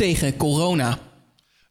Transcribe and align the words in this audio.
tegen 0.00 0.36
corona. 0.36 1.09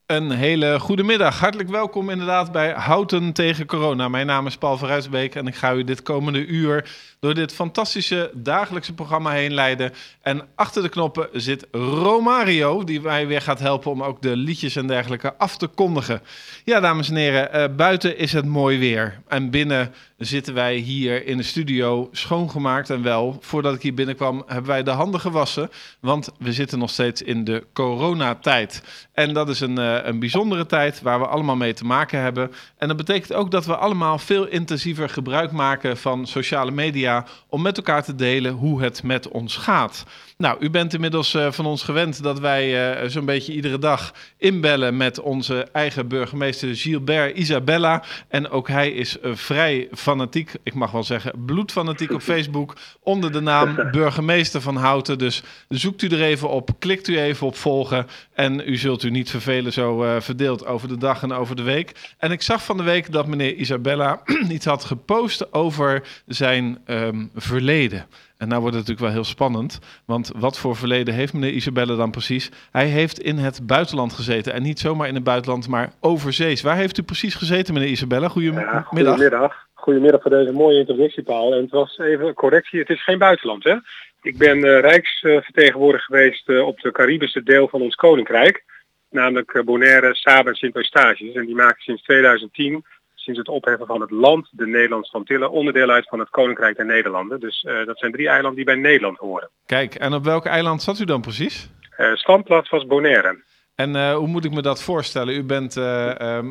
Een 0.09 0.31
hele 0.31 0.79
goede 0.79 1.03
middag. 1.03 1.39
Hartelijk 1.39 1.69
welkom 1.69 2.09
inderdaad 2.09 2.51
bij 2.51 2.71
Houten 2.71 3.33
tegen 3.33 3.65
corona. 3.65 4.07
Mijn 4.07 4.25
naam 4.25 4.47
is 4.47 4.57
Paul 4.57 4.77
Verruisbeek 4.77 5.35
en 5.35 5.47
ik 5.47 5.55
ga 5.55 5.73
u 5.73 5.83
dit 5.83 6.01
komende 6.01 6.45
uur 6.45 6.89
door 7.19 7.33
dit 7.33 7.53
fantastische 7.53 8.31
dagelijkse 8.33 8.93
programma 8.93 9.31
heen 9.31 9.53
leiden. 9.53 9.93
En 10.21 10.41
achter 10.55 10.81
de 10.81 10.89
knoppen 10.89 11.27
zit 11.33 11.67
Romario, 11.71 12.83
die 12.83 13.01
mij 13.01 13.27
weer 13.27 13.41
gaat 13.41 13.59
helpen 13.59 13.91
om 13.91 14.03
ook 14.03 14.21
de 14.21 14.35
liedjes 14.35 14.75
en 14.75 14.87
dergelijke 14.87 15.35
af 15.35 15.57
te 15.57 15.67
kondigen. 15.67 16.21
Ja, 16.63 16.79
dames 16.79 17.09
en 17.09 17.15
heren, 17.15 17.49
uh, 17.55 17.75
buiten 17.75 18.17
is 18.17 18.33
het 18.33 18.45
mooi 18.45 18.79
weer. 18.79 19.21
En 19.27 19.49
binnen 19.49 19.93
zitten 20.17 20.53
wij 20.53 20.75
hier 20.75 21.25
in 21.25 21.37
de 21.37 21.43
studio 21.43 22.09
schoongemaakt. 22.11 22.89
En 22.89 23.03
wel, 23.03 23.37
voordat 23.41 23.75
ik 23.75 23.81
hier 23.81 23.93
binnenkwam, 23.93 24.43
hebben 24.47 24.67
wij 24.67 24.83
de 24.83 24.91
handen 24.91 25.19
gewassen. 25.19 25.69
Want 25.99 26.29
we 26.37 26.53
zitten 26.53 26.79
nog 26.79 26.89
steeds 26.89 27.21
in 27.21 27.43
de 27.43 27.65
coronatijd. 27.73 28.83
En 29.13 29.33
dat 29.33 29.49
is 29.49 29.59
een, 29.59 29.79
uh, 29.79 29.98
een 30.07 30.19
bijzondere 30.19 30.65
tijd 30.65 31.01
waar 31.01 31.19
we 31.19 31.27
allemaal 31.27 31.55
mee 31.55 31.73
te 31.73 31.85
maken 31.85 32.21
hebben. 32.21 32.51
En 32.77 32.87
dat 32.87 32.97
betekent 32.97 33.33
ook 33.33 33.51
dat 33.51 33.65
we 33.65 33.75
allemaal 33.75 34.17
veel 34.17 34.47
intensiever 34.47 35.09
gebruik 35.09 35.51
maken 35.51 35.97
van 35.97 36.27
sociale 36.27 36.71
media 36.71 37.25
om 37.49 37.61
met 37.61 37.77
elkaar 37.77 38.03
te 38.03 38.15
delen 38.15 38.53
hoe 38.53 38.81
het 38.81 39.03
met 39.03 39.27
ons 39.27 39.57
gaat. 39.57 40.05
Nou, 40.37 40.57
u 40.59 40.69
bent 40.69 40.93
inmiddels 40.93 41.33
uh, 41.33 41.51
van 41.51 41.65
ons 41.65 41.83
gewend 41.83 42.23
dat 42.23 42.39
wij 42.39 43.01
uh, 43.01 43.09
zo'n 43.09 43.25
beetje 43.25 43.53
iedere 43.53 43.79
dag 43.79 44.13
inbellen 44.37 44.97
met 44.97 45.19
onze 45.19 45.67
eigen 45.71 46.07
burgemeester 46.07 46.75
Gilbert 46.75 47.37
Isabella. 47.37 48.03
En 48.27 48.49
ook 48.49 48.67
hij 48.67 48.91
is 48.91 49.17
uh, 49.23 49.35
vrij 49.35 49.87
fanatiek, 49.91 50.51
ik 50.63 50.73
mag 50.73 50.91
wel 50.91 51.03
zeggen 51.03 51.45
bloedfanatiek 51.45 52.11
op 52.11 52.21
Facebook, 52.21 52.75
onder 53.03 53.31
de 53.31 53.39
naam 53.39 53.75
burgemeester 53.91 54.61
van 54.61 54.75
Houten. 54.75 55.17
Dus 55.17 55.43
zoekt 55.69 56.01
u 56.01 56.07
er 56.07 56.21
even 56.21 56.49
op, 56.49 56.69
klikt 56.79 57.07
u 57.07 57.19
even 57.19 57.47
op 57.47 57.55
volgen 57.55 58.07
en 58.33 58.61
u 58.65 58.77
zult 58.77 59.03
u 59.03 59.09
niet 59.09 59.29
vervelen 59.29 59.73
zo 59.73 59.88
verdeeld 60.21 60.65
over 60.65 60.87
de 60.87 60.97
dag 60.97 61.23
en 61.23 61.31
over 61.31 61.55
de 61.55 61.63
week. 61.63 62.15
En 62.17 62.31
ik 62.31 62.41
zag 62.41 62.63
van 62.63 62.77
de 62.77 62.83
week 62.83 63.11
dat 63.11 63.27
meneer 63.27 63.53
Isabella 63.53 64.21
iets 64.49 64.65
had 64.65 64.83
gepost 64.83 65.53
over 65.53 66.03
zijn 66.25 66.77
um, 66.87 67.29
verleden. 67.35 68.05
En 68.37 68.47
nou 68.47 68.61
wordt 68.61 68.75
het 68.75 68.87
natuurlijk 68.87 69.13
wel 69.13 69.23
heel 69.23 69.31
spannend. 69.31 69.79
Want 70.05 70.31
wat 70.35 70.59
voor 70.59 70.75
verleden 70.75 71.13
heeft 71.13 71.33
meneer 71.33 71.51
Isabelle 71.51 71.95
dan 71.95 72.11
precies? 72.11 72.51
Hij 72.71 72.85
heeft 72.85 73.19
in 73.19 73.37
het 73.37 73.67
buitenland 73.67 74.13
gezeten. 74.13 74.53
En 74.53 74.61
niet 74.61 74.79
zomaar 74.79 75.07
in 75.07 75.15
het 75.15 75.23
buitenland, 75.23 75.67
maar 75.67 75.91
overzees. 75.99 76.61
Waar 76.61 76.75
heeft 76.75 76.97
u 76.97 77.03
precies 77.03 77.35
gezeten, 77.35 77.73
meneer 77.73 77.89
Isabelle? 77.89 78.29
Goedemiddag. 78.29 78.85
Goedemiddag. 78.85 79.67
Goedemiddag 79.73 80.21
voor 80.21 80.31
deze 80.31 80.51
mooie 80.51 80.79
introductie, 80.79 81.23
Paul. 81.23 81.53
En 81.53 81.61
het 81.61 81.71
was 81.71 81.97
even 81.97 82.27
een 82.27 82.33
correctie. 82.33 82.79
Het 82.79 82.89
is 82.89 83.03
geen 83.03 83.17
buitenland, 83.17 83.63
hè? 83.63 83.75
Ik 84.21 84.37
ben 84.37 84.57
uh, 84.57 84.79
rijksvertegenwoordiger 84.79 86.05
geweest 86.05 86.49
uh, 86.49 86.67
op 86.67 86.79
de 86.79 86.91
Caribische 86.91 87.43
deel 87.43 87.67
van 87.67 87.81
ons 87.81 87.95
koninkrijk. 87.95 88.63
Namelijk 89.09 89.53
uh, 89.53 89.63
Bonaire, 89.63 90.15
Saba 90.15 90.49
en 90.49 90.55
Sint-Eustatius. 90.55 91.35
En 91.35 91.45
die 91.45 91.55
maken 91.55 91.81
sinds 91.81 92.03
2010 92.03 92.85
sinds 93.19 93.39
het 93.39 93.47
opheffen 93.47 93.87
van 93.87 94.01
het 94.01 94.11
land, 94.11 94.47
de 94.51 94.67
Nederlandse 94.67 95.13
Antillen, 95.13 95.51
onderdeel 95.51 95.89
uit 95.89 96.07
van 96.07 96.19
het 96.19 96.29
Koninkrijk 96.29 96.75
der 96.75 96.85
Nederlanden. 96.85 97.39
Dus 97.39 97.63
uh, 97.67 97.85
dat 97.85 97.99
zijn 97.99 98.11
drie 98.11 98.27
eilanden 98.27 98.55
die 98.55 98.65
bij 98.65 98.75
Nederland 98.75 99.17
horen. 99.17 99.49
Kijk, 99.65 99.95
en 99.95 100.13
op 100.13 100.23
welk 100.23 100.45
eiland 100.45 100.81
zat 100.81 100.99
u 100.99 101.05
dan 101.05 101.21
precies? 101.21 101.69
Uh, 101.97 102.15
standplaats 102.15 102.69
was 102.69 102.85
Bonaire. 102.85 103.47
En 103.75 103.95
uh, 103.95 104.13
hoe 104.13 104.27
moet 104.27 104.45
ik 104.45 104.51
me 104.51 104.61
dat 104.61 104.83
voorstellen? 104.83 105.35
U 105.35 105.43
bent, 105.43 105.73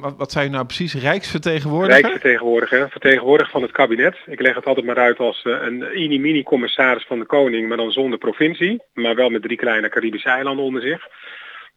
wat, 0.01 0.14
wat 0.17 0.33
zijn 0.33 0.48
u 0.48 0.51
nou 0.51 0.64
precies, 0.64 0.95
Rijksvertegenwoordiger? 0.95 2.01
Rijksvertegenwoordiger, 2.01 2.91
vertegenwoordiger 2.91 3.53
van 3.53 3.62
het 3.62 3.70
kabinet. 3.70 4.17
Ik 4.27 4.41
leg 4.41 4.55
het 4.55 4.64
altijd 4.64 4.86
maar 4.86 4.98
uit 4.98 5.19
als 5.19 5.41
een 5.45 5.79
mini-mini-commissaris 5.79 7.06
van 7.06 7.19
de 7.19 7.27
koning, 7.27 7.69
maar 7.69 7.77
dan 7.77 7.91
zonder 7.91 8.19
provincie. 8.19 8.83
Maar 8.95 9.14
wel 9.14 9.29
met 9.31 9.42
drie 9.42 9.56
kleine 9.56 9.89
Caribische 9.89 10.29
eilanden 10.29 10.64
onder 10.64 10.83
zich. 10.83 11.06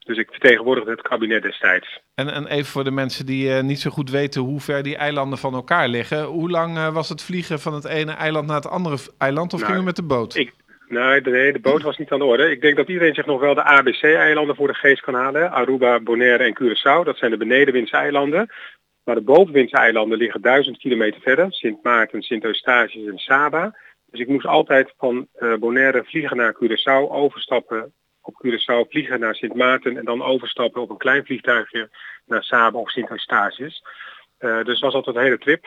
Dus 0.06 0.18
ik 0.18 0.30
vertegenwoordigde 0.30 0.92
het 0.92 1.02
kabinet 1.02 1.44
destijds. 1.44 2.00
En, 2.16 2.34
en 2.34 2.48
even 2.48 2.72
voor 2.72 2.84
de 2.84 2.92
mensen 2.92 3.26
die 3.26 3.50
uh, 3.50 3.62
niet 3.62 3.80
zo 3.80 3.90
goed 3.90 4.10
weten 4.10 4.42
hoe 4.42 4.60
ver 4.60 4.84
die 4.84 4.96
eilanden 4.96 5.38
van 5.38 5.54
elkaar 5.54 5.88
liggen. 5.88 6.24
Hoe 6.24 6.50
lang 6.50 6.78
uh, 6.78 6.94
was 6.94 7.10
het 7.10 7.24
vliegen 7.24 7.60
van 7.60 7.74
het 7.74 7.86
ene 7.86 8.12
eiland 8.12 8.48
naar 8.48 8.56
het 8.56 8.70
andere 8.70 8.98
eiland 9.18 9.54
of 9.54 9.60
nou, 9.60 9.72
ging 9.72 9.84
u 9.84 9.86
met 9.86 9.96
de 9.96 10.04
boot? 10.04 10.36
Ik, 10.36 10.54
nee, 10.88 11.22
de, 11.22 11.50
de 11.54 11.60
boot 11.62 11.82
was 11.82 11.98
niet 11.98 12.12
aan 12.12 12.20
de 12.20 12.26
orde. 12.26 12.52
Ik 12.52 12.62
denk 12.62 12.76
dat 12.76 12.88
iedereen 12.88 13.14
zich 13.14 13.26
nog 13.26 13.40
wel 13.40 13.54
de 13.54 13.64
ABC-eilanden 13.64 14.56
voor 14.56 14.68
de 14.68 14.74
geest 14.74 15.02
kan 15.02 15.14
halen. 15.14 15.52
Aruba, 15.52 16.00
Bonaire 16.00 16.44
en 16.44 16.58
Curaçao. 16.62 17.06
Dat 17.06 17.18
zijn 17.18 17.32
de 17.32 17.38
benedenwindse 17.38 17.98
eilanden. 17.98 18.50
Maar 19.04 19.16
de 19.16 19.22
bovenwindse 19.22 19.78
eilanden 19.78 20.18
liggen 20.18 20.42
duizend 20.42 20.78
kilometer 20.78 21.22
verder. 21.22 21.46
Sint 21.50 21.84
Maarten, 21.84 22.22
Sint 22.22 22.44
Eustatius 22.44 23.08
en 23.08 23.18
Saba. 23.18 23.78
Dus 24.06 24.20
ik 24.20 24.28
moest 24.28 24.46
altijd 24.46 24.94
van 24.98 25.28
uh, 25.40 25.56
Bonaire 25.56 26.04
vliegen 26.04 26.38
naar 26.38 26.56
Curaçao, 26.56 27.12
overstappen 27.12 27.94
op 28.22 28.44
Curaçao 28.46 28.90
vliegen 28.90 29.20
naar 29.20 29.36
Sint 29.36 29.56
Maarten 29.56 29.98
en 29.98 30.06
dan 30.06 30.24
overstappen 30.24 30.82
op 30.82 30.90
een 30.90 30.98
klein 30.98 31.26
vliegtuigje 31.26 31.90
naar 32.26 32.44
Saba 32.44 32.80
of 32.80 32.90
Sint 32.90 33.10
Eustatius. 33.10 33.84
Uh, 34.40 34.64
dus 34.64 34.80
was 34.80 34.94
altijd 34.94 35.16
een 35.16 35.24
hele 35.24 35.38
trip. 35.38 35.66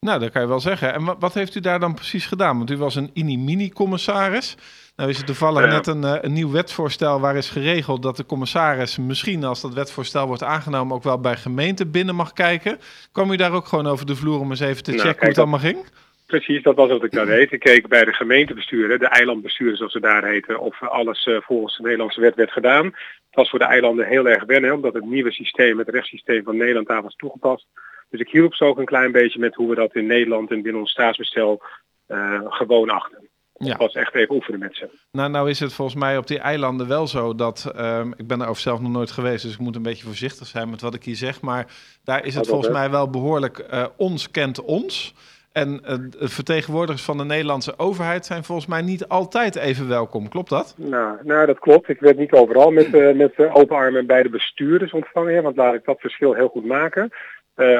Nou, 0.00 0.20
dat 0.20 0.30
kan 0.30 0.42
je 0.42 0.48
wel 0.48 0.60
zeggen. 0.60 0.94
En 0.94 1.18
wat 1.18 1.34
heeft 1.34 1.54
u 1.54 1.60
daar 1.60 1.80
dan 1.80 1.94
precies 1.94 2.26
gedaan? 2.26 2.56
Want 2.56 2.70
u 2.70 2.76
was 2.76 2.94
een 2.94 3.10
ini-mini-commissaris. 3.12 4.56
Nou 4.96 5.10
is 5.10 5.18
er 5.18 5.24
toevallig 5.24 5.66
net 5.70 5.86
een, 5.86 6.02
uh, 6.02 6.16
een 6.20 6.32
nieuw 6.32 6.50
wetsvoorstel 6.50 7.20
waar 7.20 7.36
is 7.36 7.50
geregeld 7.50 8.02
dat 8.02 8.16
de 8.16 8.26
commissaris 8.26 8.96
misschien 8.96 9.44
als 9.44 9.60
dat 9.60 9.74
wetsvoorstel 9.74 10.26
wordt 10.26 10.42
aangenomen 10.42 10.96
ook 10.96 11.02
wel 11.02 11.20
bij 11.20 11.36
gemeenten 11.36 11.90
binnen 11.90 12.14
mag 12.14 12.32
kijken. 12.32 12.78
Kwam 13.12 13.30
u 13.30 13.36
daar 13.36 13.52
ook 13.52 13.66
gewoon 13.66 13.86
over 13.86 14.06
de 14.06 14.16
vloer 14.16 14.40
om 14.40 14.50
eens 14.50 14.60
even 14.60 14.82
te 14.82 14.90
nou, 14.90 15.02
checken 15.02 15.20
hoe 15.20 15.28
het 15.28 15.38
allemaal 15.38 15.58
ging? 15.58 15.84
Precies, 16.26 16.62
dat 16.62 16.76
was 16.76 16.88
wat 16.88 17.04
ik 17.04 17.12
daar 17.12 17.26
deed. 17.26 17.52
Ik 17.52 17.60
keek 17.60 17.88
bij 17.88 18.04
de 18.04 18.12
gemeentebesturen, 18.12 18.98
de 18.98 19.08
eilandbesturen 19.08 19.76
zoals 19.76 19.92
ze 19.92 20.00
daar 20.00 20.24
heten, 20.24 20.60
of 20.60 20.82
alles 20.82 21.26
uh, 21.26 21.40
volgens 21.40 21.76
de 21.76 21.82
Nederlandse 21.82 22.20
wet 22.20 22.34
werd 22.34 22.52
gedaan. 22.52 22.84
Het 22.84 22.94
was 23.34 23.50
voor 23.50 23.58
de 23.58 23.64
eilanden 23.64 24.06
heel 24.06 24.28
erg 24.28 24.44
wennen, 24.44 24.74
omdat 24.74 24.94
het 24.94 25.04
nieuwe 25.04 25.32
systeem, 25.32 25.78
het 25.78 25.88
rechtssysteem 25.88 26.44
van 26.44 26.56
Nederland 26.56 26.86
daar 26.86 27.02
was 27.02 27.16
toegepast. 27.16 27.66
Dus 28.10 28.20
ik 28.20 28.30
hielp 28.30 28.54
ze 28.54 28.64
ook 28.64 28.78
een 28.78 28.84
klein 28.84 29.12
beetje 29.12 29.38
met 29.38 29.54
hoe 29.54 29.68
we 29.68 29.74
dat 29.74 29.94
in 29.94 30.06
Nederland 30.06 30.50
en 30.50 30.62
binnen 30.62 30.80
ons 30.80 30.90
staatsbestel 30.90 31.62
uh, 32.08 32.40
gewoon 32.44 32.90
achten. 32.90 33.28
Ja. 33.58 33.68
Dat 33.68 33.78
was 33.78 33.94
echt 33.94 34.14
even 34.14 34.34
oefenen 34.34 34.60
met 34.60 34.76
ze. 34.76 34.88
Nou, 35.12 35.30
nou 35.30 35.50
is 35.50 35.60
het 35.60 35.72
volgens 35.72 35.96
mij 35.96 36.16
op 36.16 36.26
die 36.26 36.38
eilanden 36.38 36.88
wel 36.88 37.06
zo 37.06 37.34
dat, 37.34 37.72
um, 37.76 38.14
ik 38.16 38.26
ben 38.26 38.40
er 38.40 38.48
over 38.48 38.62
zelf 38.62 38.80
nog 38.80 38.90
nooit 38.90 39.10
geweest, 39.10 39.42
dus 39.42 39.52
ik 39.52 39.58
moet 39.58 39.76
een 39.76 39.82
beetje 39.82 40.04
voorzichtig 40.04 40.46
zijn 40.46 40.70
met 40.70 40.80
wat 40.80 40.94
ik 40.94 41.04
hier 41.04 41.16
zeg, 41.16 41.40
maar 41.40 41.66
daar 42.04 42.24
is 42.24 42.34
het 42.34 42.46
volgens 42.46 42.72
mij 42.72 42.90
wel 42.90 43.10
behoorlijk 43.10 43.66
uh, 43.72 43.86
ons 43.96 44.30
kent 44.30 44.62
ons. 44.62 45.14
En 45.56 45.80
de 46.18 46.28
vertegenwoordigers 46.28 47.04
van 47.04 47.18
de 47.18 47.24
Nederlandse 47.24 47.78
overheid 47.78 48.26
zijn 48.26 48.44
volgens 48.44 48.66
mij 48.66 48.82
niet 48.82 49.08
altijd 49.08 49.56
even 49.56 49.88
welkom. 49.88 50.28
Klopt 50.28 50.48
dat? 50.48 50.74
Nou, 50.78 51.16
nou 51.22 51.46
dat 51.46 51.58
klopt. 51.58 51.88
Ik 51.88 52.00
werd 52.00 52.18
niet 52.18 52.32
overal 52.32 52.70
met, 52.70 52.94
uh, 52.94 53.14
met 53.14 53.32
uh, 53.36 53.56
open 53.56 53.76
armen 53.76 54.06
bij 54.06 54.22
de 54.22 54.28
bestuurders 54.28 54.92
ontvangen. 54.92 55.42
Want 55.42 55.56
laat 55.56 55.74
ik 55.74 55.84
dat 55.84 56.00
verschil 56.00 56.32
heel 56.34 56.48
goed 56.48 56.64
maken. 56.64 57.10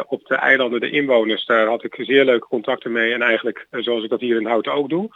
op 0.06 0.26
de 0.26 0.34
eilanden, 0.34 0.80
de 0.80 0.90
inwoners, 0.90 1.46
daar 1.46 1.66
had 1.66 1.84
ik 1.84 1.94
zeer 1.98 2.24
leuke 2.24 2.46
contacten 2.46 2.92
mee. 2.92 3.12
En 3.12 3.22
eigenlijk 3.22 3.66
zoals 3.70 4.04
ik 4.04 4.10
dat 4.10 4.20
hier 4.20 4.40
in 4.40 4.46
Houten 4.46 4.72
ook 4.72 4.88
doe. 4.88 5.10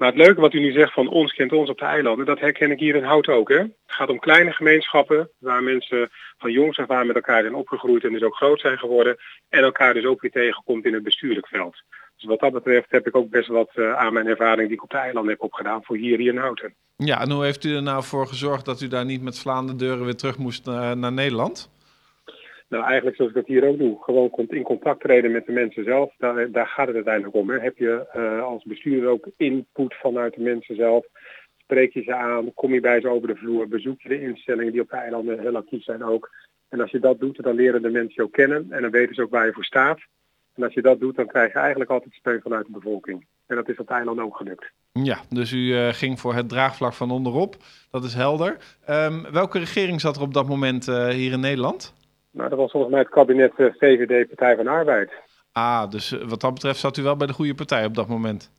Maar 0.00 0.08
het 0.08 0.18
leuke 0.18 0.40
wat 0.40 0.52
u 0.52 0.60
nu 0.60 0.72
zegt 0.72 0.92
van 0.92 1.08
ons 1.08 1.32
kent 1.32 1.52
ons 1.52 1.70
op 1.70 1.78
de 1.78 1.84
eilanden, 1.84 2.26
dat 2.26 2.40
herken 2.40 2.70
ik 2.70 2.78
hier 2.78 2.94
in 2.94 3.04
Houten 3.04 3.34
ook. 3.34 3.48
Hè? 3.48 3.58
Het 3.58 3.72
gaat 3.86 4.08
om 4.08 4.18
kleine 4.18 4.52
gemeenschappen 4.52 5.30
waar 5.38 5.62
mensen 5.62 6.10
van 6.38 6.52
jongs 6.52 6.78
af 6.78 6.90
aan 6.90 7.06
met 7.06 7.16
elkaar 7.16 7.42
zijn 7.42 7.54
opgegroeid 7.54 8.04
en 8.04 8.12
dus 8.12 8.22
ook 8.22 8.34
groot 8.34 8.60
zijn 8.60 8.78
geworden. 8.78 9.16
En 9.48 9.62
elkaar 9.62 9.94
dus 9.94 10.04
ook 10.04 10.20
weer 10.20 10.30
tegenkomt 10.30 10.84
in 10.84 10.94
het 10.94 11.02
bestuurlijk 11.02 11.48
veld. 11.48 11.82
Dus 12.16 12.28
wat 12.28 12.40
dat 12.40 12.52
betreft 12.52 12.90
heb 12.90 13.06
ik 13.06 13.16
ook 13.16 13.30
best 13.30 13.48
wat 13.48 13.70
uh, 13.74 13.96
aan 13.96 14.12
mijn 14.12 14.26
ervaring 14.26 14.66
die 14.68 14.76
ik 14.76 14.82
op 14.82 14.90
de 14.90 14.96
eilanden 14.96 15.32
heb 15.32 15.42
opgedaan 15.42 15.84
voor 15.84 15.96
hier, 15.96 16.18
hier 16.18 16.32
in 16.32 16.38
Houten. 16.38 16.74
Ja, 16.96 17.20
en 17.20 17.30
hoe 17.30 17.44
heeft 17.44 17.64
u 17.64 17.74
er 17.74 17.82
nou 17.82 18.04
voor 18.04 18.26
gezorgd 18.26 18.64
dat 18.64 18.80
u 18.80 18.88
daar 18.88 19.04
niet 19.04 19.22
met 19.22 19.36
slaande 19.36 19.76
deuren 19.76 20.04
weer 20.04 20.16
terug 20.16 20.38
moest 20.38 20.68
uh, 20.68 20.92
naar 20.92 21.12
Nederland? 21.12 21.70
Nou, 22.70 22.84
eigenlijk 22.84 23.16
zoals 23.16 23.30
ik 23.30 23.36
dat 23.36 23.46
hier 23.46 23.68
ook 23.68 23.78
doe. 23.78 24.02
Gewoon 24.02 24.30
in 24.48 24.62
contact 24.62 25.00
treden 25.00 25.32
met 25.32 25.46
de 25.46 25.52
mensen 25.52 25.84
zelf. 25.84 26.14
Daar, 26.18 26.50
daar 26.50 26.66
gaat 26.66 26.86
het 26.86 26.94
uiteindelijk 26.94 27.34
om. 27.34 27.50
Heb 27.50 27.76
je 27.76 28.06
uh, 28.16 28.42
als 28.42 28.64
bestuurder 28.64 29.08
ook 29.08 29.26
input 29.36 29.94
vanuit 29.94 30.34
de 30.34 30.40
mensen 30.40 30.76
zelf? 30.76 31.06
Spreek 31.58 31.92
je 31.92 32.02
ze 32.02 32.14
aan? 32.14 32.54
Kom 32.54 32.72
je 32.72 32.80
bij 32.80 33.00
ze 33.00 33.08
over 33.08 33.28
de 33.28 33.36
vloer? 33.36 33.68
Bezoek 33.68 34.00
je 34.00 34.08
de 34.08 34.20
instellingen 34.20 34.72
die 34.72 34.80
op 34.80 34.90
de 34.90 34.96
eilanden 34.96 35.40
heel 35.40 35.56
actief 35.56 35.82
zijn 35.82 36.04
ook? 36.04 36.30
En 36.68 36.80
als 36.80 36.90
je 36.90 36.98
dat 36.98 37.20
doet, 37.20 37.42
dan 37.42 37.54
leren 37.54 37.82
de 37.82 37.90
mensen 37.90 38.24
ook 38.24 38.32
kennen. 38.32 38.66
En 38.70 38.82
dan 38.82 38.90
weten 38.90 39.14
ze 39.14 39.22
ook 39.22 39.30
waar 39.30 39.46
je 39.46 39.52
voor 39.52 39.64
staat. 39.64 40.00
En 40.54 40.62
als 40.62 40.74
je 40.74 40.82
dat 40.82 41.00
doet, 41.00 41.16
dan 41.16 41.26
krijg 41.26 41.52
je 41.52 41.58
eigenlijk 41.58 41.90
altijd 41.90 42.14
steun 42.14 42.40
vanuit 42.42 42.66
de 42.66 42.72
bevolking. 42.72 43.26
En 43.46 43.56
dat 43.56 43.68
is 43.68 43.78
op 43.78 43.88
de 43.88 43.94
eiland 43.94 44.20
ook 44.20 44.36
gelukt. 44.36 44.70
Ja, 44.92 45.18
dus 45.28 45.52
u 45.52 45.56
uh, 45.56 45.88
ging 45.88 46.20
voor 46.20 46.34
het 46.34 46.48
draagvlak 46.48 46.92
van 46.92 47.10
onderop. 47.10 47.56
Dat 47.90 48.04
is 48.04 48.14
helder. 48.14 48.56
Um, 48.90 49.26
welke 49.32 49.58
regering 49.58 50.00
zat 50.00 50.16
er 50.16 50.22
op 50.22 50.34
dat 50.34 50.48
moment 50.48 50.88
uh, 50.88 51.08
hier 51.08 51.32
in 51.32 51.40
Nederland? 51.40 51.94
Nou, 52.30 52.48
dat 52.48 52.58
was 52.58 52.70
volgens 52.70 52.92
mij 52.92 53.00
het 53.00 53.10
kabinet 53.10 53.52
uh, 53.56 53.72
VVD 53.78 54.26
Partij 54.26 54.56
van 54.56 54.66
Arbeid. 54.66 55.12
Ah, 55.52 55.90
dus 55.90 56.10
wat 56.10 56.40
dat 56.40 56.54
betreft 56.54 56.78
zat 56.78 56.96
u 56.96 57.02
wel 57.02 57.16
bij 57.16 57.26
de 57.26 57.32
goede 57.32 57.54
partij 57.54 57.84
op 57.84 57.94
dat 57.94 58.08
moment? 58.08 58.52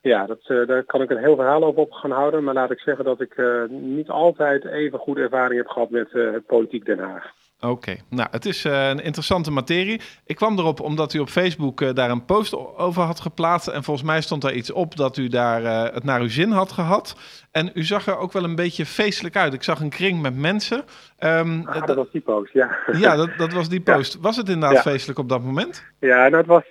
Ja, 0.00 0.26
dat, 0.26 0.66
daar 0.66 0.84
kan 0.84 1.02
ik 1.02 1.10
een 1.10 1.18
heel 1.18 1.36
verhaal 1.36 1.64
over 1.64 1.80
op 1.80 1.92
gaan 1.92 2.10
houden. 2.10 2.44
Maar 2.44 2.54
laat 2.54 2.70
ik 2.70 2.80
zeggen 2.80 3.04
dat 3.04 3.20
ik 3.20 3.42
niet 3.68 4.08
altijd 4.08 4.64
even 4.64 4.98
goede 4.98 5.20
ervaring 5.20 5.60
heb 5.60 5.68
gehad 5.68 5.90
met 5.90 6.12
het 6.12 6.46
politiek 6.46 6.84
Den 6.84 6.98
Haag. 6.98 7.32
Oké, 7.60 7.96
nou 8.08 8.28
het 8.30 8.44
is 8.44 8.64
uh, 8.64 8.88
een 8.88 9.02
interessante 9.02 9.50
materie. 9.50 10.00
Ik 10.24 10.36
kwam 10.36 10.58
erop 10.58 10.80
omdat 10.80 11.14
u 11.14 11.18
op 11.18 11.28
Facebook 11.28 11.80
uh, 11.80 11.92
daar 11.94 12.10
een 12.10 12.24
post 12.24 12.76
over 12.76 13.02
had 13.02 13.20
geplaatst. 13.20 13.68
En 13.68 13.84
volgens 13.84 14.06
mij 14.06 14.20
stond 14.20 14.42
daar 14.42 14.52
iets 14.52 14.72
op 14.72 14.96
dat 14.96 15.16
u 15.16 15.28
daar 15.28 15.62
uh, 15.62 15.82
het 15.94 16.04
naar 16.04 16.20
uw 16.20 16.28
zin 16.28 16.50
had 16.50 16.72
gehad. 16.72 17.16
En 17.50 17.70
u 17.74 17.82
zag 17.82 18.06
er 18.06 18.18
ook 18.18 18.32
wel 18.32 18.44
een 18.44 18.54
beetje 18.54 18.86
feestelijk 18.86 19.36
uit. 19.36 19.52
Ik 19.54 19.62
zag 19.62 19.80
een 19.80 19.90
kring 19.90 20.22
met 20.22 20.36
mensen. 20.36 20.84
Um, 21.20 21.66
ah, 21.66 21.86
dat 21.86 21.96
was 21.96 22.10
die 22.12 22.20
post, 22.20 22.52
ja. 22.52 22.76
Ja, 22.92 23.16
dat, 23.16 23.30
dat 23.36 23.52
was 23.52 23.68
die 23.68 23.80
post. 23.80 24.12
Ja. 24.12 24.20
Was 24.20 24.36
het 24.36 24.48
inderdaad 24.48 24.84
ja. 24.84 24.90
feestelijk 24.90 25.18
op 25.18 25.28
dat 25.28 25.42
moment? 25.42 25.84
Ja, 26.00 26.30
dat 26.30 26.46
was, 26.46 26.64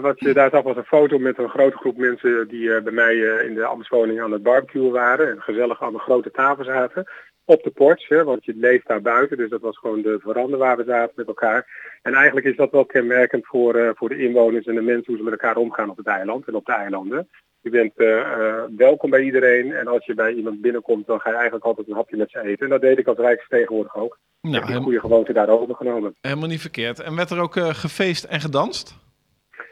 wat 0.00 0.20
je 0.20 0.32
daar 0.34 0.50
zag 0.50 0.62
was 0.62 0.76
een 0.76 0.84
foto 0.84 1.18
met 1.18 1.38
een 1.38 1.48
grote 1.48 1.76
groep 1.76 1.96
mensen 1.96 2.48
die 2.48 2.82
bij 2.82 2.92
mij 2.92 3.14
in 3.48 3.54
de 3.54 3.64
ambtswoning 3.64 4.20
aan 4.20 4.32
het 4.32 4.42
barbecue 4.42 4.90
waren. 4.90 5.30
En 5.30 5.40
gezellig 5.40 5.82
aan 5.82 5.92
de 5.92 5.98
grote 5.98 6.30
tafel 6.30 6.64
zaten 6.64 7.06
op 7.46 7.62
de 7.62 7.70
porch, 7.70 8.08
hè, 8.08 8.24
want 8.24 8.44
je 8.44 8.54
leeft 8.56 8.86
daar 8.86 9.02
buiten. 9.02 9.36
Dus 9.36 9.50
dat 9.50 9.60
was 9.60 9.78
gewoon 9.78 10.02
de 10.02 10.18
veranda 10.20 10.56
waar 10.56 10.76
we 10.76 10.84
zaten 10.84 11.12
met 11.16 11.26
elkaar. 11.26 11.66
En 12.02 12.14
eigenlijk 12.14 12.46
is 12.46 12.56
dat 12.56 12.70
wel 12.70 12.84
kenmerkend 12.84 13.46
voor, 13.46 13.76
uh, 13.76 13.90
voor 13.94 14.08
de 14.08 14.18
inwoners 14.18 14.66
en 14.66 14.74
de 14.74 14.80
mensen 14.80 15.04
hoe 15.06 15.16
ze 15.16 15.22
met 15.22 15.32
elkaar 15.32 15.56
omgaan 15.56 15.90
op 15.90 15.96
het 15.96 16.06
eiland 16.06 16.46
en 16.46 16.54
op 16.54 16.66
de 16.66 16.72
eilanden. 16.72 17.28
Je 17.60 17.70
bent 17.70 17.92
uh, 17.96 18.08
uh, 18.08 18.62
welkom 18.76 19.10
bij 19.10 19.22
iedereen 19.22 19.72
en 19.72 19.86
als 19.86 20.06
je 20.06 20.14
bij 20.14 20.32
iemand 20.32 20.60
binnenkomt 20.60 21.06
dan 21.06 21.20
ga 21.20 21.28
je 21.28 21.34
eigenlijk 21.34 21.64
altijd 21.64 21.88
een 21.88 21.94
hapje 21.94 22.16
met 22.16 22.30
ze 22.30 22.40
eten. 22.40 22.64
En 22.64 22.70
dat 22.70 22.80
deed 22.80 22.98
ik 22.98 23.06
als 23.06 23.18
rijksvertegenwoordiger 23.18 24.00
ook. 24.00 24.18
Nou, 24.40 24.64
heb 24.64 24.76
een 24.76 24.82
goede 24.82 25.00
gewoonte 25.00 25.32
daar 25.32 25.48
overgenomen. 25.48 26.14
Helemaal 26.20 26.48
niet 26.48 26.60
verkeerd. 26.60 27.00
En 27.00 27.16
werd 27.16 27.30
er 27.30 27.40
ook 27.40 27.54
gefeest 27.56 28.24
en 28.24 28.40
gedanst? 28.40 28.98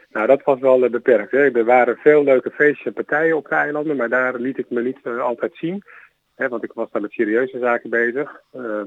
Nou, 0.09 0.27
dat 0.27 0.43
was 0.43 0.59
wel 0.59 0.89
beperkt. 0.89 1.31
Hè. 1.31 1.51
Er 1.51 1.65
waren 1.65 1.97
veel 1.97 2.23
leuke 2.23 2.51
feestjes 2.51 2.85
en 2.85 2.93
partijen 2.93 3.35
op 3.35 3.47
de 3.49 3.55
eilanden, 3.55 3.95
maar 3.95 4.09
daar 4.09 4.39
liet 4.39 4.57
ik 4.57 4.69
me 4.69 4.81
niet 4.81 5.07
altijd 5.19 5.55
zien. 5.55 5.83
Hè, 6.35 6.47
want 6.47 6.63
ik 6.63 6.71
was 6.73 6.91
daar 6.91 7.01
met 7.01 7.11
serieuze 7.11 7.59
zaken 7.59 7.89
bezig. 7.89 8.41
Uh, 8.55 8.81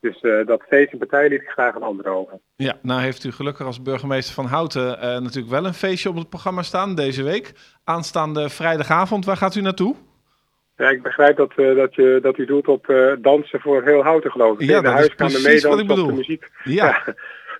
dus 0.00 0.22
uh, 0.22 0.46
dat 0.46 0.62
feest 0.68 0.92
en 0.92 0.98
partij 0.98 1.28
liet 1.28 1.40
ik 1.40 1.48
graag 1.48 1.74
een 1.74 1.82
ander 1.82 2.06
over. 2.06 2.38
Ja, 2.56 2.78
nou 2.82 3.00
heeft 3.00 3.24
u 3.24 3.32
gelukkig 3.32 3.66
als 3.66 3.82
burgemeester 3.82 4.34
van 4.34 4.44
Houten 4.44 4.86
uh, 4.86 5.00
natuurlijk 5.00 5.48
wel 5.48 5.66
een 5.66 5.74
feestje 5.74 6.08
op 6.08 6.16
het 6.16 6.28
programma 6.28 6.62
staan 6.62 6.94
deze 6.94 7.22
week. 7.22 7.52
Aanstaande 7.84 8.48
vrijdagavond, 8.48 9.24
waar 9.24 9.36
gaat 9.36 9.54
u 9.54 9.60
naartoe? 9.60 9.94
Ja, 10.76 10.88
ik 10.88 11.02
begrijp 11.02 11.36
dat, 11.36 11.52
uh, 11.56 11.76
dat, 11.76 11.94
je, 11.94 12.18
dat 12.22 12.38
u 12.38 12.44
doet 12.44 12.68
op 12.68 12.94
dansen 13.20 13.60
voor 13.60 13.82
heel 13.82 14.02
Houten 14.02 14.30
geloof 14.30 14.58
ik. 14.58 14.68
Ja, 14.68 14.80
de 14.80 14.88
huiskamer 14.88 15.40
meedansen 15.42 15.90
op 15.90 16.06
de 16.06 16.12
muziek. 16.12 16.50
Ja. 16.64 16.86
ja. 16.86 17.14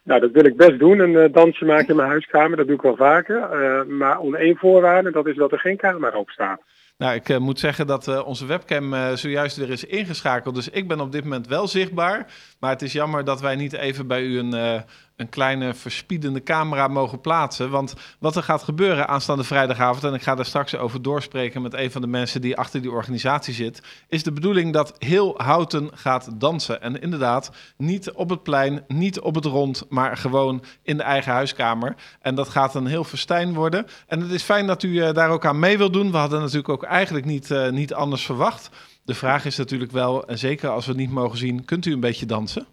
Nou, 0.05 0.21
dat 0.21 0.31
wil 0.31 0.45
ik 0.45 0.57
best 0.57 0.79
doen, 0.79 0.99
een 0.99 1.33
dansje 1.33 1.65
maken 1.65 1.89
in 1.89 1.97
mijn 1.97 2.09
huiskamer. 2.09 2.57
Dat 2.57 2.67
doe 2.67 2.77
ik 2.77 2.83
wel 2.83 2.97
vaker. 2.97 3.49
maar 3.87 4.19
onder 4.19 4.41
één 4.41 4.57
voorwaarde, 4.57 5.11
dat 5.11 5.27
is 5.27 5.37
dat 5.37 5.53
er 5.53 5.59
geen 5.59 5.77
camera 5.77 6.19
op 6.19 6.31
staat. 6.31 6.61
Nou, 6.97 7.15
ik 7.15 7.29
uh, 7.29 7.39
moet 7.39 7.59
zeggen 7.59 7.87
dat 7.87 8.09
uh, 8.09 8.27
onze 8.27 8.47
webcam 8.47 8.95
uh, 8.95 9.13
zojuist 9.13 9.57
weer 9.57 9.71
is 9.71 9.85
ingeschakeld. 9.85 10.55
Dus 10.55 10.69
ik 10.69 10.89
ben 10.89 11.01
op 11.01 11.13
dit 11.13 11.23
moment 11.23 11.47
wel 11.47 11.69
zichtbaar. 11.69 12.33
Maar 12.61 12.71
het 12.71 12.83
is 12.83 12.93
jammer 12.93 13.25
dat 13.25 13.41
wij 13.41 13.57
niet 13.57 13.73
even 13.73 14.07
bij 14.07 14.23
u 14.23 14.39
een, 14.39 14.85
een 15.23 15.29
kleine 15.29 15.75
verspiedende 15.75 16.43
camera 16.43 16.89
mogen 16.89 17.21
plaatsen. 17.21 17.71
Want 17.71 17.95
wat 18.19 18.37
er 18.37 18.43
gaat 18.43 18.63
gebeuren 18.63 19.09
aanstaande 19.09 19.45
vrijdagavond, 19.45 20.05
en 20.05 20.15
ik 20.15 20.23
ga 20.23 20.35
daar 20.35 20.45
straks 20.45 20.77
over 20.77 21.03
doorspreken 21.03 21.63
met 21.63 21.75
een 21.75 21.91
van 21.91 22.01
de 22.01 22.07
mensen 22.07 22.41
die 22.41 22.57
achter 22.57 22.83
die 22.83 22.91
organisatie 22.91 23.55
zit, 23.55 23.83
is 24.09 24.23
de 24.23 24.33
bedoeling 24.33 24.73
dat 24.73 24.95
heel 24.99 25.35
Houten 25.37 25.91
gaat 25.95 26.29
dansen. 26.41 26.83
En 26.83 27.01
inderdaad, 27.01 27.51
niet 27.77 28.13
op 28.13 28.31
het 28.31 28.43
plein, 28.43 28.85
niet 28.89 29.21
op 29.21 29.35
het 29.35 29.45
rond, 29.45 29.85
maar 29.89 30.17
gewoon 30.17 30.65
in 30.83 30.97
de 30.97 31.03
eigen 31.03 31.33
huiskamer. 31.33 31.95
En 32.21 32.35
dat 32.35 32.49
gaat 32.49 32.75
een 32.75 32.87
heel 32.87 33.05
festijn 33.05 33.55
worden. 33.55 33.87
En 34.07 34.21
het 34.21 34.31
is 34.31 34.43
fijn 34.43 34.67
dat 34.67 34.83
u 34.83 34.89
uh, 34.89 35.13
daar 35.13 35.31
ook 35.31 35.47
aan 35.47 35.59
mee 35.59 35.79
wilt 35.79 35.93
doen. 35.93 36.11
We 36.11 36.17
hadden 36.17 36.41
natuurlijk 36.41 36.69
ook 36.69 36.83
eigenlijk 36.83 37.25
niet, 37.25 37.51
uh, 37.51 37.71
niet 37.71 37.95
anders 37.95 38.25
verwacht. 38.25 38.71
De 39.05 39.15
vraag 39.15 39.45
is 39.45 39.57
natuurlijk 39.57 39.93
wel, 39.93 40.27
en 40.27 40.39
zeker 40.39 40.69
als 40.69 40.85
we 40.85 40.91
het 40.91 41.01
niet 41.01 41.11
mogen 41.11 41.39
zien, 41.39 41.65
kunt 41.65 41.87
u 41.87 41.93
een 41.93 42.01
beetje 42.01 42.27
dansen? 42.27 42.67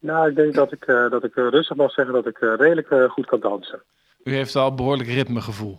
Nou, 0.00 0.28
ik 0.28 0.36
denk 0.36 0.54
dat 0.54 0.72
ik, 0.72 0.86
uh, 0.86 1.10
dat 1.10 1.24
ik 1.24 1.34
rustig 1.34 1.76
mag 1.76 1.92
zeggen 1.92 2.14
dat 2.14 2.26
ik 2.26 2.40
uh, 2.40 2.54
redelijk 2.56 3.10
goed 3.10 3.26
kan 3.26 3.40
dansen. 3.40 3.82
U 4.24 4.34
heeft 4.34 4.56
al 4.56 4.74
behoorlijk 4.74 5.08
ritmegevoel. 5.08 5.78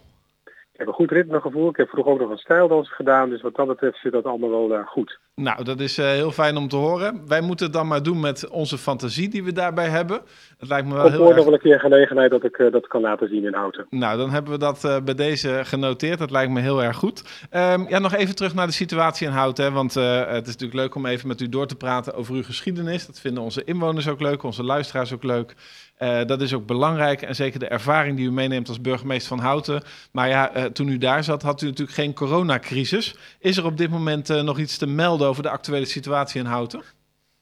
Goed 0.99 1.11
ritmegevoel. 1.11 1.69
Ik 1.69 1.77
heb 1.77 1.89
vroeger 1.89 2.11
ook 2.11 2.19
nog 2.19 2.29
een 2.29 2.37
stijldansen 2.37 2.95
gedaan. 2.95 3.29
Dus 3.29 3.41
wat 3.41 3.55
dat 3.55 3.67
betreft 3.67 3.99
zit 3.99 4.11
dat 4.11 4.25
allemaal 4.25 4.69
wel 4.69 4.83
goed. 4.83 5.19
Nou, 5.35 5.63
dat 5.63 5.79
is 5.79 5.97
heel 5.97 6.31
fijn 6.31 6.57
om 6.57 6.67
te 6.67 6.75
horen. 6.75 7.21
Wij 7.27 7.41
moeten 7.41 7.65
het 7.65 7.75
dan 7.75 7.87
maar 7.87 8.03
doen 8.03 8.19
met 8.19 8.49
onze 8.49 8.77
fantasie 8.77 9.29
die 9.29 9.43
we 9.43 9.51
daarbij 9.51 9.87
hebben. 9.87 10.21
Het 10.57 10.69
lijkt 10.69 10.87
me 10.87 10.93
wel 10.93 11.05
ik 11.05 11.11
heel 11.11 11.27
erg... 11.27 11.35
nog 11.35 11.45
wel 11.45 11.53
een 11.53 11.59
keer 11.59 11.79
gelegenheid 11.79 12.31
dat 12.31 12.43
ik 12.43 12.67
dat 12.71 12.87
kan 12.87 13.01
laten 13.01 13.27
zien 13.27 13.45
in 13.45 13.53
Houten. 13.53 13.85
Nou, 13.89 14.17
dan 14.17 14.29
hebben 14.29 14.51
we 14.51 14.57
dat 14.57 15.01
bij 15.05 15.15
deze 15.15 15.61
genoteerd. 15.63 16.19
Dat 16.19 16.31
lijkt 16.31 16.51
me 16.51 16.59
heel 16.59 16.83
erg 16.83 16.97
goed. 16.97 17.47
Um, 17.51 17.87
ja, 17.89 17.99
nog 17.99 18.13
even 18.13 18.35
terug 18.35 18.53
naar 18.53 18.67
de 18.67 18.73
situatie 18.73 19.27
in 19.27 19.33
Houten. 19.33 19.65
Hè, 19.65 19.71
want 19.71 19.93
het 19.93 20.47
is 20.47 20.53
natuurlijk 20.53 20.79
leuk 20.79 20.95
om 20.95 21.05
even 21.05 21.27
met 21.27 21.41
u 21.41 21.49
door 21.49 21.67
te 21.67 21.77
praten 21.77 22.13
over 22.13 22.35
uw 22.35 22.43
geschiedenis. 22.43 23.05
Dat 23.05 23.19
vinden 23.19 23.43
onze 23.43 23.63
inwoners 23.63 24.09
ook 24.09 24.21
leuk, 24.21 24.43
onze 24.43 24.63
luisteraars 24.63 25.13
ook 25.13 25.23
leuk. 25.23 25.55
Uh, 25.99 26.25
dat 26.25 26.41
is 26.41 26.53
ook 26.53 26.65
belangrijk 26.65 27.21
en 27.21 27.35
zeker 27.35 27.59
de 27.59 27.67
ervaring 27.67 28.17
die 28.17 28.27
u 28.27 28.31
meeneemt 28.31 28.67
als 28.67 28.81
burgemeester 28.81 29.37
van 29.37 29.45
Houten. 29.45 29.81
Maar 30.11 30.27
ja, 30.27 30.57
uh, 30.57 30.63
toen 30.63 30.87
u 30.87 30.97
daar 30.97 31.23
zat, 31.23 31.41
had 31.41 31.61
u 31.61 31.65
natuurlijk 31.65 31.97
geen 31.97 32.13
coronacrisis. 32.13 33.15
Is 33.39 33.57
er 33.57 33.65
op 33.65 33.77
dit 33.77 33.89
moment 33.89 34.29
uh, 34.29 34.41
nog 34.41 34.59
iets 34.59 34.77
te 34.77 34.87
melden 34.87 35.27
over 35.27 35.43
de 35.43 35.49
actuele 35.49 35.85
situatie 35.85 36.39
in 36.39 36.45
Houten? 36.45 36.81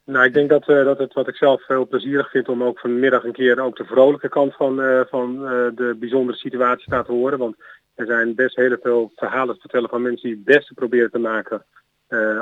Nou, 0.06 0.26
ik 0.26 0.34
denk 0.34 0.50
dat, 0.50 0.66
dat 0.66 0.98
het 0.98 1.14
wat 1.14 1.28
ik 1.28 1.36
zelf 1.36 1.68
heel 1.68 1.88
plezierig 1.88 2.30
vind 2.30 2.50
om 2.50 2.64
ook 2.64 2.80
vanmiddag 2.80 3.24
een 3.24 3.32
keer 3.32 3.60
ook 3.60 3.78
de 3.78 3.86
vrolijke 3.86 4.30
kant 4.30 4.56
van, 4.56 4.76
van 5.10 5.38
de 5.76 5.96
bijzondere 6.00 6.38
situatie 6.38 6.92
te 6.92 7.12
horen. 7.12 7.38
Want 7.38 7.56
er 7.96 8.06
zijn 8.06 8.36
best 8.36 8.56
heel 8.56 8.78
veel 8.82 9.12
verhalen 9.16 9.56
te 9.56 9.62
vertellen 9.62 9.90
van 9.90 10.02
mensen 10.02 10.28
die 10.28 10.38
het 10.38 10.56
beste 10.56 10.74
proberen 10.74 11.12
te 11.12 11.20
maken 11.20 11.66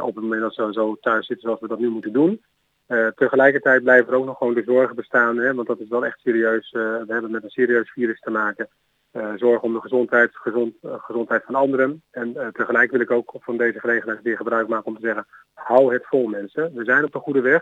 op 0.01 0.15
het 0.15 0.23
moment 0.23 0.41
dat 0.41 0.53
ze 0.53 0.67
zo 0.71 0.97
thuis 1.01 1.25
zitten 1.25 1.45
zoals 1.45 1.59
we 1.59 1.67
dat 1.67 1.79
nu 1.79 1.89
moeten 1.89 2.13
doen. 2.13 2.41
Uh, 2.87 3.07
tegelijkertijd 3.07 3.83
blijven 3.83 4.07
er 4.11 4.19
ook 4.19 4.25
nog 4.25 4.37
gewoon 4.37 4.53
de 4.53 4.63
zorgen 4.63 4.95
bestaan, 4.95 5.37
hè, 5.37 5.53
want 5.53 5.67
dat 5.67 5.79
is 5.79 5.89
wel 5.89 6.05
echt 6.05 6.19
serieus. 6.19 6.73
Uh, 6.73 6.81
we 6.81 7.13
hebben 7.13 7.31
met 7.31 7.43
een 7.43 7.49
serieus 7.49 7.91
virus 7.91 8.19
te 8.19 8.29
maken. 8.29 8.67
Uh, 9.13 9.33
zorg 9.35 9.61
om 9.61 9.73
de 9.73 9.81
gezondheid, 9.81 10.29
gezond, 10.33 10.75
gezondheid 10.81 11.43
van 11.45 11.55
anderen. 11.55 12.01
En 12.11 12.51
tegelijk 12.53 12.91
wil 12.91 12.99
ik 12.99 13.11
ook 13.11 13.35
van 13.39 13.57
deze 13.57 13.79
gelegenheid 13.79 14.21
weer 14.21 14.37
gebruik 14.37 14.67
maken 14.67 14.85
om 14.85 14.95
te 14.95 15.05
zeggen, 15.05 15.25
hou 15.53 15.93
het 15.93 16.05
vol 16.05 16.27
mensen. 16.27 16.73
We 16.73 16.83
zijn 16.83 17.03
op 17.03 17.11
de 17.11 17.19
goede 17.19 17.41
weg. 17.41 17.61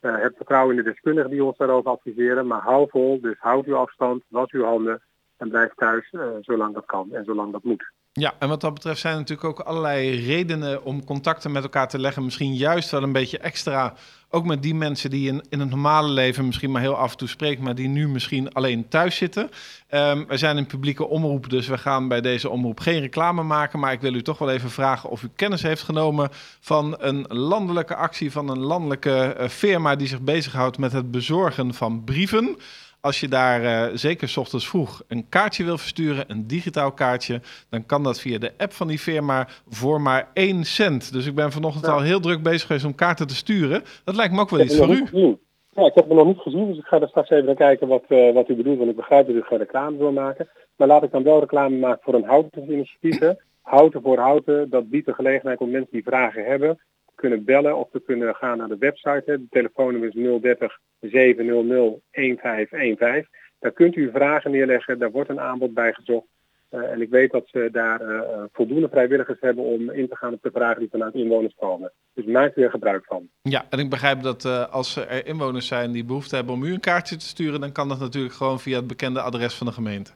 heb 0.00 0.36
vertrouwen 0.36 0.76
in 0.76 0.82
de 0.82 0.90
deskundigen 0.90 1.30
die 1.30 1.44
ons 1.44 1.56
daarover 1.56 1.90
adviseren, 1.90 2.46
maar 2.46 2.60
hou 2.60 2.88
vol, 2.90 3.20
dus 3.20 3.38
houd 3.38 3.66
uw 3.66 3.76
afstand, 3.76 4.22
was 4.28 4.50
uw 4.50 4.64
handen 4.64 5.00
en 5.40 5.48
blijf 5.48 5.74
thuis 5.74 6.14
zolang 6.40 6.74
dat 6.74 6.86
kan 6.86 7.14
en 7.14 7.24
zolang 7.24 7.52
dat 7.52 7.64
moet. 7.64 7.92
Ja, 8.12 8.34
en 8.38 8.48
wat 8.48 8.60
dat 8.60 8.74
betreft 8.74 9.00
zijn 9.00 9.12
er 9.12 9.18
natuurlijk 9.18 9.48
ook 9.48 9.66
allerlei 9.66 10.26
redenen 10.26 10.84
om 10.84 11.04
contacten 11.04 11.52
met 11.52 11.62
elkaar 11.62 11.88
te 11.88 11.98
leggen. 11.98 12.24
Misschien 12.24 12.54
juist 12.54 12.90
wel 12.90 13.02
een 13.02 13.12
beetje 13.12 13.38
extra, 13.38 13.94
ook 14.30 14.44
met 14.44 14.62
die 14.62 14.74
mensen 14.74 15.10
die 15.10 15.28
in, 15.28 15.44
in 15.48 15.60
het 15.60 15.70
normale 15.70 16.08
leven 16.08 16.46
misschien 16.46 16.70
maar 16.70 16.80
heel 16.80 16.96
af 16.96 17.10
en 17.10 17.16
toe 17.16 17.28
spreken, 17.28 17.64
maar 17.64 17.74
die 17.74 17.88
nu 17.88 18.08
misschien 18.08 18.52
alleen 18.52 18.88
thuis 18.88 19.16
zitten. 19.16 19.50
Um, 19.90 20.26
we 20.26 20.36
zijn 20.36 20.56
een 20.56 20.66
publieke 20.66 21.06
omroep, 21.06 21.50
dus 21.50 21.68
we 21.68 21.78
gaan 21.78 22.08
bij 22.08 22.20
deze 22.20 22.48
omroep 22.48 22.80
geen 22.80 23.00
reclame 23.00 23.42
maken. 23.42 23.78
Maar 23.78 23.92
ik 23.92 24.00
wil 24.00 24.14
u 24.14 24.22
toch 24.22 24.38
wel 24.38 24.50
even 24.50 24.70
vragen 24.70 25.10
of 25.10 25.22
u 25.22 25.28
kennis 25.36 25.62
heeft 25.62 25.82
genomen 25.82 26.28
van 26.60 26.96
een 26.98 27.24
landelijke 27.28 27.94
actie 27.94 28.32
van 28.32 28.48
een 28.48 28.60
landelijke 28.60 29.36
uh, 29.40 29.48
firma 29.48 29.96
die 29.96 30.08
zich 30.08 30.20
bezighoudt 30.20 30.78
met 30.78 30.92
het 30.92 31.10
bezorgen 31.10 31.74
van 31.74 32.04
brieven. 32.04 32.56
Als 33.00 33.20
je 33.20 33.28
daar 33.28 33.62
uh, 33.62 33.96
zeker 33.96 34.28
s 34.28 34.36
ochtends 34.36 34.68
vroeg 34.68 35.02
een 35.08 35.28
kaartje 35.28 35.64
wil 35.64 35.78
versturen, 35.78 36.24
een 36.28 36.46
digitaal 36.46 36.92
kaartje, 36.92 37.40
dan 37.70 37.86
kan 37.86 38.02
dat 38.02 38.20
via 38.20 38.38
de 38.38 38.52
app 38.56 38.72
van 38.72 38.86
die 38.86 38.98
firma 38.98 39.48
voor 39.68 40.00
maar 40.00 40.30
1 40.32 40.64
cent. 40.64 41.12
Dus 41.12 41.26
ik 41.26 41.34
ben 41.34 41.52
vanochtend 41.52 41.86
ja. 41.86 41.92
al 41.92 42.00
heel 42.00 42.20
druk 42.20 42.42
bezig 42.42 42.66
geweest 42.66 42.84
om 42.84 42.94
kaarten 42.94 43.26
te 43.26 43.34
sturen. 43.34 43.82
Dat 44.04 44.16
lijkt 44.16 44.32
me 44.32 44.40
ook 44.40 44.50
wel 44.50 44.60
iets 44.60 44.76
voor 44.76 44.88
u. 44.88 45.38
Ja, 45.72 45.86
ik 45.86 45.94
heb 45.94 46.08
het 46.08 46.16
nog 46.16 46.26
niet 46.26 46.38
gezien, 46.38 46.66
dus 46.66 46.78
ik 46.78 46.84
ga 46.84 47.00
er 47.00 47.08
straks 47.08 47.30
even 47.30 47.44
naar 47.44 47.54
kijken 47.54 47.88
wat, 47.88 48.04
uh, 48.08 48.34
wat 48.34 48.48
u 48.48 48.54
bedoelt. 48.54 48.78
Want 48.78 48.90
ik 48.90 48.96
begrijp 48.96 49.26
dat 49.26 49.36
u 49.36 49.42
geen 49.42 49.58
reclame 49.58 49.96
wil 49.96 50.12
maken. 50.12 50.48
Maar 50.76 50.88
laat 50.88 51.02
ik 51.02 51.10
dan 51.10 51.22
wel 51.22 51.40
reclame 51.40 51.76
maken 51.76 52.02
voor 52.02 52.14
een 52.14 52.24
houten 52.24 52.72
initiatief. 52.72 53.34
Houten 53.60 54.02
voor 54.02 54.18
houten, 54.18 54.70
dat 54.70 54.90
biedt 54.90 55.06
de 55.06 55.14
gelegenheid 55.14 55.58
om 55.58 55.70
mensen 55.70 55.92
die 55.92 56.02
vragen 56.02 56.44
hebben 56.44 56.78
kunnen 57.20 57.44
bellen 57.44 57.76
of 57.76 57.88
te 57.90 58.02
kunnen 58.06 58.34
gaan 58.34 58.58
naar 58.58 58.68
de 58.68 58.78
website. 58.78 59.22
De 59.24 59.46
telefoonnummer 59.50 60.08
is 60.08 60.40
030 60.40 60.78
700 61.00 62.00
1515. 62.10 63.28
Daar 63.58 63.72
kunt 63.72 63.96
u 63.96 64.10
vragen 64.10 64.50
neerleggen, 64.50 64.98
daar 64.98 65.10
wordt 65.10 65.30
een 65.30 65.40
aanbod 65.40 65.74
bij 65.74 65.92
gezocht. 65.92 66.26
Uh, 66.70 66.90
en 66.90 67.00
ik 67.00 67.10
weet 67.10 67.30
dat 67.30 67.48
ze 67.48 67.68
daar 67.72 68.00
uh, 68.02 68.20
voldoende 68.52 68.88
vrijwilligers 68.88 69.40
hebben 69.40 69.64
om 69.64 69.90
in 69.90 70.08
te 70.08 70.16
gaan 70.16 70.32
op 70.32 70.42
de 70.42 70.50
vragen 70.52 70.78
die 70.78 70.90
vanuit 70.90 71.14
inwoners 71.14 71.54
komen. 71.58 71.92
Dus 72.14 72.24
maak 72.24 72.56
er 72.56 72.70
gebruik 72.70 73.04
van. 73.04 73.28
Ja, 73.42 73.64
en 73.70 73.78
ik 73.78 73.90
begrijp 73.90 74.22
dat 74.22 74.44
als 74.70 74.96
er 74.96 75.26
inwoners 75.26 75.66
zijn 75.66 75.92
die 75.92 76.04
behoefte 76.04 76.34
hebben 76.34 76.54
om 76.54 76.62
u 76.62 76.72
een 76.72 76.80
kaartje 76.80 77.16
te 77.16 77.26
sturen, 77.26 77.60
dan 77.60 77.72
kan 77.72 77.88
dat 77.88 77.98
natuurlijk 77.98 78.34
gewoon 78.34 78.60
via 78.60 78.76
het 78.76 78.86
bekende 78.86 79.20
adres 79.20 79.54
van 79.54 79.66
de 79.66 79.72
gemeente. 79.72 80.12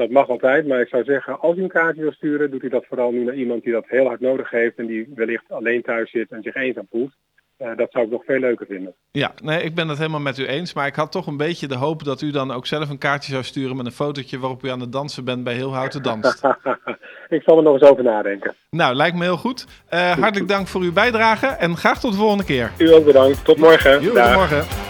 Dat 0.00 0.10
mag 0.10 0.28
altijd, 0.28 0.66
maar 0.66 0.80
ik 0.80 0.88
zou 0.88 1.04
zeggen, 1.04 1.40
als 1.40 1.56
u 1.56 1.62
een 1.62 1.68
kaartje 1.68 2.02
wil 2.02 2.12
sturen, 2.12 2.50
doet 2.50 2.62
u 2.62 2.68
dat 2.68 2.86
vooral 2.86 3.10
nu 3.10 3.24
naar 3.24 3.34
iemand 3.34 3.62
die 3.62 3.72
dat 3.72 3.84
heel 3.86 4.06
hard 4.06 4.20
nodig 4.20 4.50
heeft 4.50 4.76
en 4.76 4.86
die 4.86 5.12
wellicht 5.14 5.44
alleen 5.48 5.82
thuis 5.82 6.10
zit 6.10 6.30
en 6.30 6.42
zich 6.42 6.54
eenzaam 6.54 6.86
voelt. 6.90 7.12
Uh, 7.58 7.76
dat 7.76 7.90
zou 7.90 8.04
ik 8.04 8.10
nog 8.10 8.24
veel 8.24 8.38
leuker 8.38 8.66
vinden. 8.66 8.94
Ja, 9.10 9.32
nee, 9.42 9.62
ik 9.62 9.74
ben 9.74 9.88
het 9.88 9.98
helemaal 9.98 10.20
met 10.20 10.38
u 10.38 10.46
eens. 10.46 10.74
Maar 10.74 10.86
ik 10.86 10.94
had 10.94 11.12
toch 11.12 11.26
een 11.26 11.36
beetje 11.36 11.66
de 11.66 11.74
hoop 11.74 12.04
dat 12.04 12.20
u 12.20 12.30
dan 12.30 12.50
ook 12.50 12.66
zelf 12.66 12.90
een 12.90 12.98
kaartje 12.98 13.32
zou 13.32 13.44
sturen 13.44 13.76
met 13.76 13.86
een 13.86 13.92
fotootje 13.92 14.38
waarop 14.38 14.64
u 14.64 14.68
aan 14.68 14.80
het 14.80 14.92
dansen 14.92 15.24
bent 15.24 15.44
bij 15.44 15.54
Heel 15.54 15.74
Houten 15.74 16.02
Danst. 16.02 16.44
ik 17.28 17.42
zal 17.42 17.56
er 17.56 17.62
nog 17.62 17.72
eens 17.80 17.90
over 17.90 18.04
nadenken. 18.04 18.54
Nou, 18.70 18.94
lijkt 18.94 19.16
me 19.16 19.22
heel 19.22 19.36
goed. 19.36 19.66
Uh, 19.90 20.10
hartelijk 20.10 20.48
dank 20.48 20.66
voor 20.66 20.80
uw 20.80 20.92
bijdrage 20.92 21.46
en 21.46 21.76
graag 21.76 22.00
tot 22.00 22.12
de 22.12 22.18
volgende 22.18 22.44
keer. 22.44 22.72
U 22.78 22.92
ook 22.92 23.04
bedankt. 23.04 23.44
Tot 23.44 23.56
morgen. 23.56 24.02
Jo, 24.02 24.12
tot 24.12 24.34
morgen. 24.34 24.89